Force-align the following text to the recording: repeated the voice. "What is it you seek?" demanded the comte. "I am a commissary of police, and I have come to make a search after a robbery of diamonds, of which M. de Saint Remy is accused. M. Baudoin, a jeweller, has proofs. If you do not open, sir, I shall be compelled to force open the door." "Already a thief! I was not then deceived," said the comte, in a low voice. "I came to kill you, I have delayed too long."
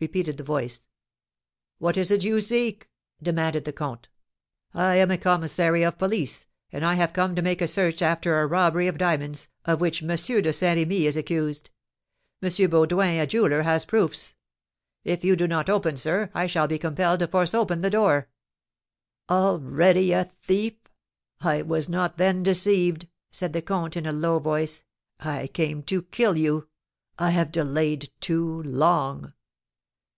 repeated 0.00 0.36
the 0.36 0.44
voice. 0.44 0.86
"What 1.78 1.96
is 1.96 2.12
it 2.12 2.22
you 2.22 2.40
seek?" 2.40 2.88
demanded 3.20 3.64
the 3.64 3.72
comte. 3.72 4.08
"I 4.72 4.94
am 4.94 5.10
a 5.10 5.18
commissary 5.18 5.82
of 5.82 5.98
police, 5.98 6.46
and 6.70 6.84
I 6.84 6.94
have 6.94 7.12
come 7.12 7.34
to 7.34 7.42
make 7.42 7.60
a 7.60 7.66
search 7.66 8.00
after 8.00 8.38
a 8.38 8.46
robbery 8.46 8.86
of 8.86 8.96
diamonds, 8.96 9.48
of 9.64 9.80
which 9.80 10.00
M. 10.00 10.06
de 10.10 10.52
Saint 10.52 10.78
Remy 10.78 11.06
is 11.06 11.16
accused. 11.16 11.70
M. 12.40 12.48
Baudoin, 12.70 13.18
a 13.20 13.26
jeweller, 13.26 13.62
has 13.62 13.84
proofs. 13.84 14.36
If 15.02 15.24
you 15.24 15.34
do 15.34 15.48
not 15.48 15.68
open, 15.68 15.96
sir, 15.96 16.30
I 16.32 16.46
shall 16.46 16.68
be 16.68 16.78
compelled 16.78 17.18
to 17.18 17.26
force 17.26 17.52
open 17.52 17.80
the 17.80 17.90
door." 17.90 18.28
"Already 19.28 20.12
a 20.12 20.30
thief! 20.44 20.74
I 21.40 21.62
was 21.62 21.88
not 21.88 22.18
then 22.18 22.44
deceived," 22.44 23.08
said 23.32 23.52
the 23.52 23.62
comte, 23.62 23.96
in 23.96 24.06
a 24.06 24.12
low 24.12 24.38
voice. 24.38 24.84
"I 25.18 25.48
came 25.48 25.82
to 25.88 26.02
kill 26.02 26.36
you, 26.36 26.68
I 27.18 27.30
have 27.30 27.50
delayed 27.50 28.10
too 28.20 28.62
long." 28.62 29.32